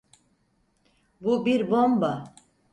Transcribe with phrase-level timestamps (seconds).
[1.21, 2.23] Bu bir bomba.